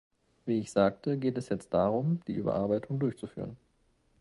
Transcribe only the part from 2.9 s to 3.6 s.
durchzuführen.